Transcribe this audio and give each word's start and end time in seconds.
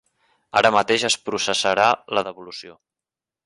Ara 0.61 0.71
mateix 0.75 1.03
es 1.11 1.19
processarà 1.29 1.87
la 2.19 2.27
devolució. 2.31 2.79